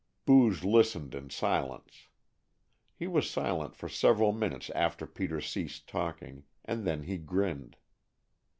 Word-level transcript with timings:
Booge 0.25 0.63
listened 0.63 1.13
in 1.13 1.29
silence. 1.29 2.07
He 2.95 3.05
was 3.05 3.29
silent 3.29 3.75
for 3.75 3.87
several 3.87 4.31
minutes 4.31 4.71
after 4.71 5.05
Peter 5.05 5.39
ceased 5.41 5.87
talking, 5.87 6.43
and 6.65 6.87
then 6.87 7.03
he 7.03 7.19
grinned. 7.19 7.77